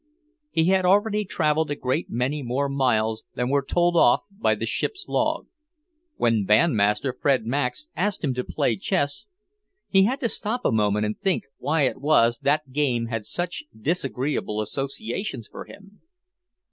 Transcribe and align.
He 0.49 0.65
had 0.69 0.83
already 0.83 1.25
travelled 1.25 1.69
a 1.69 1.75
great 1.75 2.09
many 2.09 2.41
more 2.41 2.67
miles 2.67 3.23
than 3.35 3.49
were 3.49 3.61
told 3.63 3.95
off 3.95 4.21
by 4.31 4.55
the 4.55 4.65
ship's 4.65 5.05
log. 5.07 5.45
When 6.15 6.43
Bandmaster 6.43 7.13
Fred 7.13 7.45
Max 7.45 7.87
asked 7.95 8.23
him 8.23 8.33
to 8.33 8.43
play 8.43 8.77
chess, 8.77 9.27
he 9.89 10.05
had 10.05 10.19
to 10.21 10.27
stop 10.29 10.61
a 10.65 10.71
moment 10.71 11.05
and 11.05 11.19
think 11.19 11.43
why 11.59 11.83
it 11.83 12.01
was 12.01 12.39
that 12.39 12.71
game 12.71 13.09
had 13.09 13.27
such 13.27 13.65
disagreeable 13.79 14.59
associations 14.59 15.47
for 15.47 15.65
him. 15.65 16.01